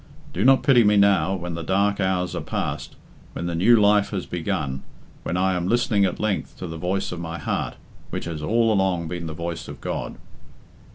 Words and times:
Do 0.33 0.43
not 0.43 0.63
pity 0.63 0.83
me 0.83 0.97
now, 0.97 1.35
when 1.35 1.53
the 1.53 1.61
dark 1.61 1.99
hours 1.99 2.35
are 2.35 2.41
passed, 2.41 2.95
when 3.33 3.45
the 3.45 3.53
new 3.53 3.75
life 3.79 4.09
has 4.09 4.25
begun, 4.25 4.81
when 5.21 5.37
I 5.37 5.53
am 5.53 5.67
listening 5.69 6.05
at 6.05 6.19
length 6.19 6.57
to 6.57 6.65
the 6.65 6.75
voice 6.75 7.11
of 7.11 7.19
my 7.19 7.37
heart, 7.37 7.75
which 8.09 8.25
has 8.25 8.41
all 8.41 8.73
along 8.73 9.09
been 9.09 9.27
the 9.27 9.33
voice 9.35 9.67
of 9.67 9.79
God." 9.79 10.15